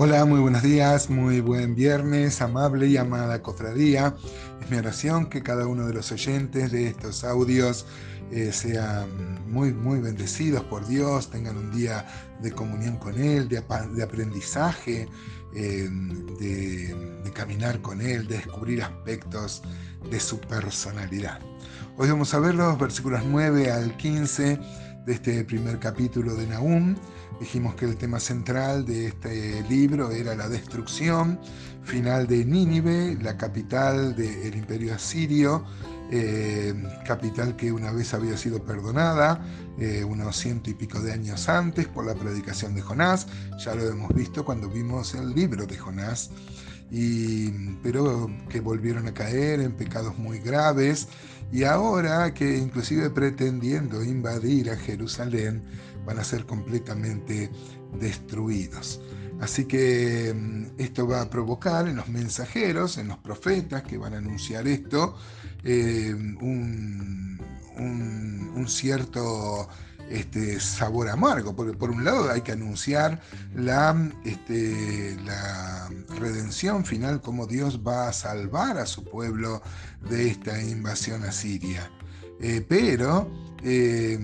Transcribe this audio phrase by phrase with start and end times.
[0.00, 4.14] Hola, muy buenos días, muy buen viernes, amable y amada cofradía.
[4.62, 7.84] Es mi oración que cada uno de los oyentes de estos audios
[8.30, 9.08] eh, sean
[9.50, 12.06] muy, muy bendecidos por Dios, tengan un día
[12.40, 15.08] de comunión con Él, de, aprendizaje,
[15.52, 15.88] de,
[17.24, 19.64] de caminar con Él, de descubrir aspectos
[20.08, 21.40] de su personalidad.
[21.96, 24.60] Hoy vamos a ver los versículos 9 al 15
[25.08, 26.94] de este primer capítulo de Nahum.
[27.40, 31.38] Dijimos que el tema central de este libro era la destrucción
[31.84, 35.64] final de Nínive, la capital del imperio asirio,
[36.10, 36.74] eh,
[37.06, 39.40] capital que una vez había sido perdonada,
[39.78, 43.26] eh, unos ciento y pico de años antes, por la predicación de Jonás.
[43.64, 46.30] Ya lo hemos visto cuando vimos el libro de Jonás.
[46.90, 47.50] Y,
[47.82, 51.06] pero que volvieron a caer en pecados muy graves
[51.50, 55.62] y ahora que inclusive pretendiendo invadir a Jerusalén,
[56.04, 57.50] van a ser completamente
[57.98, 59.00] destruidos.
[59.40, 64.14] Así que mm, esto va a provocar en los mensajeros, en los profetas que van
[64.14, 65.16] a anunciar esto,
[65.64, 67.38] eh, un,
[68.66, 69.66] cierto
[70.10, 73.18] este, sabor amargo, porque por un lado hay que anunciar
[73.54, 73.96] la,
[74.26, 79.62] este, la redención final, cómo Dios va a salvar a su pueblo
[80.10, 81.90] de esta invasión asiria.
[82.40, 83.28] Eh, pero
[83.62, 84.18] eh,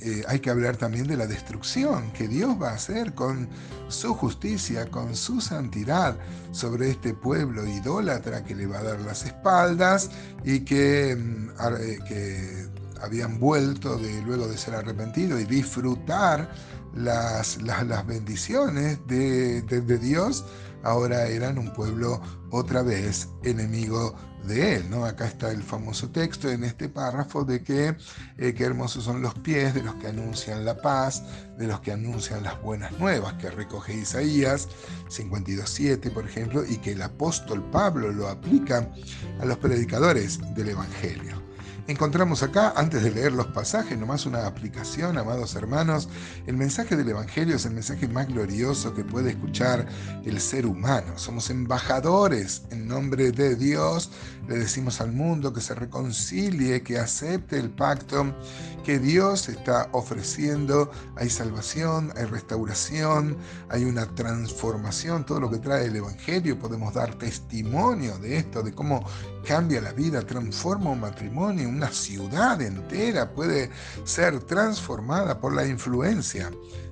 [0.00, 3.48] eh, hay que hablar también de la destrucción que Dios va a hacer con
[3.88, 6.16] su justicia, con su santidad
[6.52, 10.10] sobre este pueblo idólatra que le va a dar las espaldas
[10.44, 11.48] y que, mm,
[11.80, 12.66] eh, que
[13.00, 16.50] habían vuelto de, luego de ser arrepentido y disfrutar
[16.94, 20.44] las, las, bendiciones de, de Dios
[20.82, 24.14] ahora eran un pueblo otra vez enemigo
[24.46, 24.90] de él.
[24.90, 25.04] ¿no?
[25.04, 27.96] Acá está el famoso texto en este párrafo de que
[28.38, 31.22] eh, qué hermosos son los pies de los que anuncian la paz,
[31.58, 34.68] de los que anuncian las buenas nuevas, que recoge Isaías
[35.08, 38.88] 52.7, por ejemplo, y que el apóstol Pablo lo aplica
[39.40, 41.45] a los predicadores del Evangelio.
[41.88, 46.08] Encontramos acá, antes de leer los pasajes, nomás una aplicación, amados hermanos.
[46.48, 49.86] El mensaje del Evangelio es el mensaje más glorioso que puede escuchar
[50.24, 51.16] el ser humano.
[51.16, 54.10] Somos embajadores en nombre de Dios.
[54.48, 58.34] Le decimos al mundo que se reconcilie, que acepte el pacto
[58.84, 60.90] que Dios está ofreciendo.
[61.14, 63.36] Hay salvación, hay restauración,
[63.68, 65.24] hay una transformación.
[65.24, 69.04] Todo lo que trae el Evangelio podemos dar testimonio de esto, de cómo
[69.46, 73.70] cambia la vida, transforma un matrimonio, una ciudad entera puede
[74.04, 76.50] ser transformada por la influencia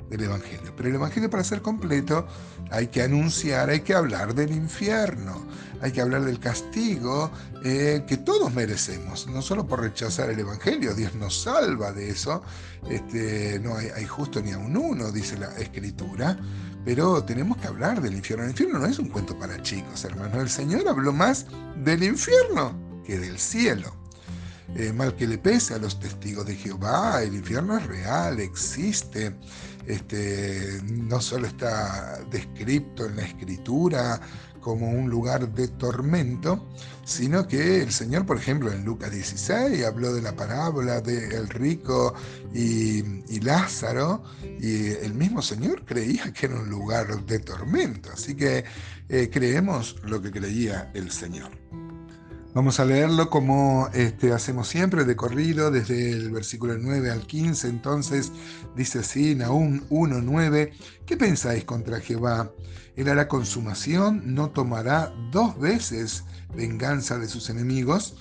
[0.09, 0.73] del Evangelio.
[0.77, 2.27] Pero el Evangelio para ser completo
[2.71, 5.47] hay que anunciar, hay que hablar del infierno,
[5.81, 7.31] hay que hablar del castigo
[7.65, 12.43] eh, que todos merecemos, no solo por rechazar el Evangelio, Dios nos salva de eso,
[12.89, 16.39] este, no hay, justo ni a un uno, dice la Escritura,
[16.85, 18.45] pero tenemos que hablar del infierno.
[18.45, 20.37] El infierno no es un cuento para chicos, hermanos.
[20.39, 21.47] El Señor habló más
[21.83, 24.04] del infierno que del cielo.
[24.77, 29.37] Eh, mal que le pese a los testigos de Jehová, el infierno es real, existe,
[29.87, 34.21] este, no solo está descrito en la escritura
[34.65, 36.71] como un lugar de tormento,
[37.05, 42.15] sino que el Señor, por ejemplo, en Lucas 16 habló de la parábola del rico
[42.55, 43.03] y,
[43.41, 44.25] Lázaro,
[44.59, 48.65] y el mismo Señor creía que era un lugar de tormento, así que
[49.11, 51.51] eh, creemos lo que creía el Señor.
[52.55, 57.67] Vamos a leerlo como este, hacemos siempre, de corrido, desde el versículo 9 al 15.
[57.67, 58.31] Entonces
[58.77, 60.71] dice así, Nahum 1.9,
[61.05, 62.53] ¿qué pensáis contra Jehová?
[62.95, 66.23] Él hará consumación, no tomará dos veces
[66.55, 68.15] venganza de sus enemigos,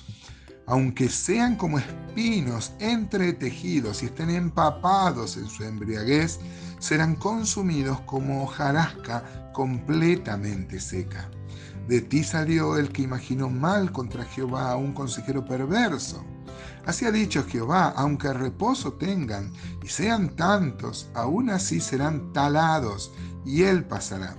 [0.66, 6.40] aunque sean como espinos entretejidos y estén empapados en su embriaguez,
[6.80, 11.30] serán consumidos como hojarasca completamente seca.
[11.88, 16.24] De ti salió el que imaginó mal contra Jehová, un consejero perverso.
[16.86, 19.52] Así ha dicho Jehová, aunque reposo tengan
[19.84, 23.12] y sean tantos, aún así serán talados,
[23.46, 24.36] y él pasará.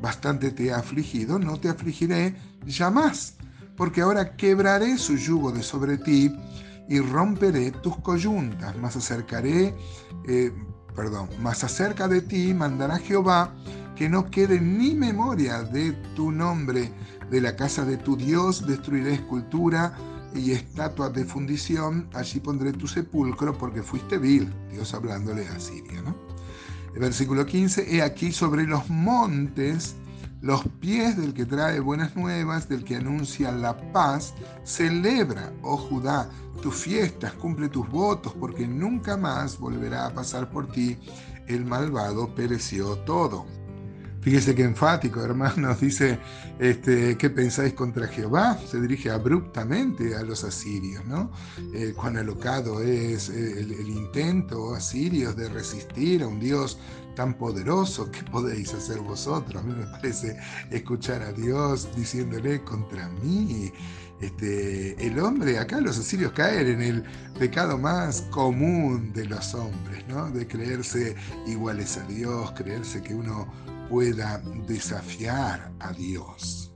[0.00, 2.36] Bastante te he afligido, no te afligiré
[2.66, 3.36] ya más,
[3.76, 6.34] porque ahora quebraré su yugo de sobre ti
[6.88, 9.74] y romperé tus coyuntas, más acercaré,
[10.26, 10.52] eh,
[10.94, 13.54] perdón, más acerca de ti mandará Jehová
[13.96, 16.92] que no quede ni memoria de tu nombre.
[17.30, 19.96] De la casa de tu Dios destruiré escultura
[20.34, 24.52] y estatuas de fundición, allí pondré tu sepulcro porque fuiste vil.
[24.70, 26.02] Dios hablándole a Siria.
[26.02, 26.16] ¿no?
[26.94, 29.96] El versículo 15, he aquí sobre los montes
[30.42, 34.34] los pies del que trae buenas nuevas, del que anuncia la paz,
[34.64, 36.28] celebra, oh Judá,
[36.60, 40.98] tus fiestas, cumple tus votos, porque nunca más volverá a pasar por ti
[41.46, 43.46] el malvado, pereció todo.
[44.22, 46.16] Fíjese que enfático, hermanos, dice,
[46.60, 48.56] este, ¿qué pensáis contra Jehová?
[48.70, 51.32] Se dirige abruptamente a los asirios, ¿no?
[51.74, 56.78] Eh, cuán alocado es eh, el, intento asirios de resistir a un Dios
[57.16, 59.60] tan poderoso, ¿qué podéis hacer vosotros?
[59.60, 60.38] A mí me parece
[60.70, 63.72] escuchar a Dios diciéndole contra mí.
[64.20, 67.02] Este, el hombre, acá los asirios caen en el
[67.40, 70.30] pecado más común de los hombres, ¿no?
[70.30, 73.48] De creerse iguales a Dios, creerse que uno
[73.88, 76.72] pueda desafiar a Dios.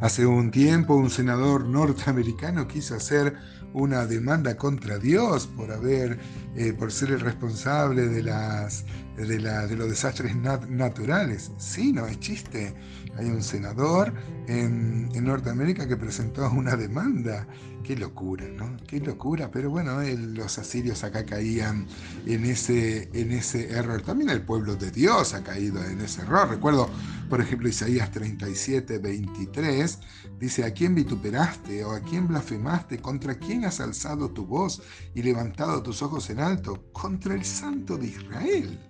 [0.00, 3.34] Hace un tiempo un senador norteamericano quiso hacer
[3.72, 6.18] una demanda contra Dios por haber,
[6.54, 8.84] eh, por ser el responsable de las
[9.16, 11.50] de, la, de los desastres naturales.
[11.56, 12.74] Sí, no es chiste.
[13.18, 14.12] Hay un senador
[14.46, 17.46] en, Norteamérica que presentó una demanda
[17.86, 18.76] Qué locura, ¿no?
[18.88, 21.86] Qué locura, pero bueno, los asirios acá caían
[22.26, 24.02] en ese, en ese error.
[24.02, 26.48] También el pueblo de Dios ha caído en ese error.
[26.48, 26.90] Recuerdo,
[27.30, 30.00] por ejemplo, Isaías 37, 23,
[30.40, 32.98] dice, ¿a quién vituperaste o a quién blasfemaste?
[32.98, 34.82] ¿Contra quién has alzado tu voz
[35.14, 36.90] y levantado tus ojos en alto?
[36.92, 38.80] Contra el Santo de Israel.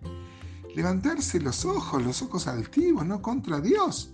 [0.77, 4.11] Levantarse los ojos, los ojos altivos, no contra Dios.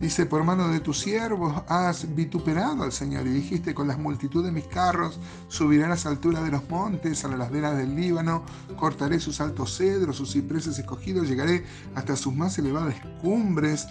[0.00, 4.42] Dice, por mano de tus siervos has vituperado al Señor y dijiste, con las multitud
[4.42, 8.42] de mis carros subiré a las alturas de los montes, a las laderas del Líbano,
[8.76, 13.86] cortaré sus altos cedros, sus cipreses escogidos, llegaré hasta sus más elevadas cumbres,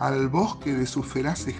[0.00, 1.54] al bosque de sus feraces,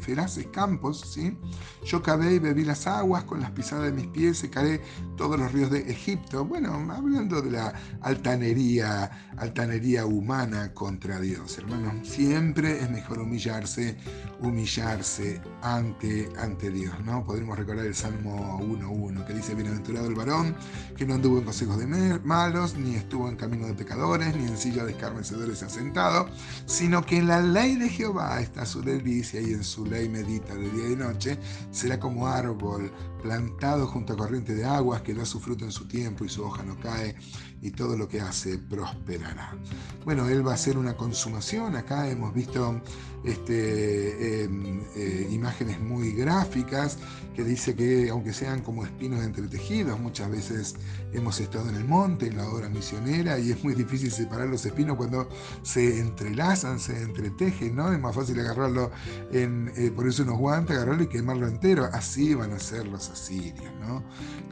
[0.00, 1.00] feraces campos.
[1.00, 1.36] ¿sí?
[1.84, 4.80] Yo cavé y bebí las aguas, con las pisadas de mis pies secaré
[5.16, 6.44] todos los ríos de Egipto.
[6.44, 13.96] Bueno, hablando de la altanería, altanería humana contra Dios, hermanos, siempre es mejor humillarse,
[14.40, 17.24] humillarse ante, ante Dios, ¿no?
[17.24, 20.54] Recordar el Salmo 1.1 que dice, bienaventurado el varón,
[20.96, 24.56] que no anduvo en consejos de malos, ni estuvo en camino de pecadores, ni en
[24.56, 26.28] silla de escarnecedores asentado,
[26.66, 30.54] sino que en la ley de Jehová está su delicia y en su ley medita
[30.54, 31.38] de día y noche,
[31.70, 32.90] será como árbol
[33.22, 36.44] plantado junto a corriente de aguas que da su fruto en su tiempo y su
[36.44, 37.16] hoja no cae
[37.62, 39.56] y todo lo que hace prosperará.
[40.04, 41.76] Bueno, él va a hacer una consumación.
[41.76, 42.80] Acá hemos visto
[43.24, 46.98] este, em, eh, imágenes muy gráficas
[47.34, 50.74] que dice que aunque sean como espinos entretejidos, muchas veces
[51.12, 54.64] hemos estado en el monte, en la obra misionera, y es muy difícil separar los
[54.64, 55.28] espinos cuando
[55.62, 57.92] se entrelazan, se entretejen, ¿no?
[57.92, 58.90] Es más fácil agarrarlo,
[59.32, 61.88] en, eh, por eso unos guantes, agarrarlo y quemarlo entero.
[61.92, 64.02] Así van a ser los asirios, ¿no?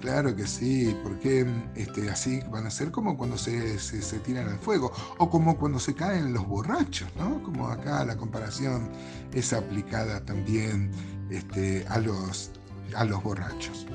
[0.00, 1.46] Claro que sí, porque
[1.76, 5.78] este, así van a ser como cuando se, se, tiran al fuego, o como cuando
[5.78, 7.42] se caen los borrachos, ¿no?
[7.42, 8.88] Como acá la comparación
[9.32, 10.90] es aplicada también
[11.30, 12.50] este, a, los,
[12.96, 13.86] a los borrachos.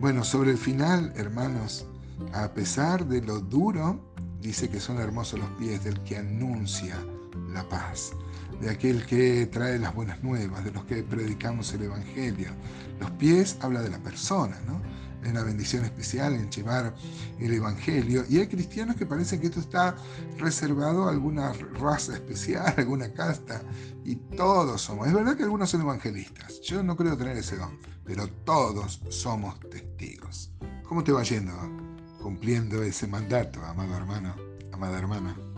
[0.00, 1.86] Bueno, sobre el final, hermanos,
[2.34, 4.00] a pesar de lo duro,
[4.40, 6.96] dice que son hermosos los pies del que anuncia
[7.52, 8.12] la paz,
[8.60, 12.50] de aquel que trae las buenas nuevas, de los que predicamos el Evangelio.
[13.00, 14.80] Los pies habla de la persona, ¿no?
[15.22, 16.94] Es una bendición especial en llevar
[17.38, 18.24] el Evangelio.
[18.28, 19.96] Y hay cristianos que parecen que esto está
[20.38, 23.62] reservado a alguna raza especial, alguna casta.
[24.04, 25.06] Y todos somos.
[25.06, 26.60] Es verdad que algunos son evangelistas.
[26.62, 27.78] Yo no creo tener ese don.
[28.04, 30.52] Pero todos somos testigos.
[30.84, 31.52] ¿Cómo te va yendo
[32.20, 34.34] cumpliendo ese mandato, amado hermano,
[34.72, 35.49] amada hermana?